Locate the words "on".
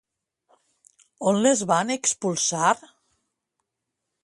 1.33-1.37